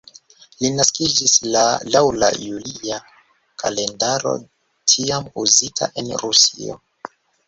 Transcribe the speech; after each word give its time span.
Li 0.63 0.69
naskiĝis 0.75 1.33
la 1.55 1.65
laŭ 1.95 1.99
la 2.23 2.29
julia 2.45 2.97
kalendaro 3.63 4.31
tiam 4.95 5.29
uzita 5.43 5.89
en 6.03 6.11
Rusio. 6.23 6.79